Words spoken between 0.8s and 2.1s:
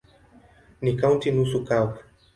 Ni kaunti nusu kavu.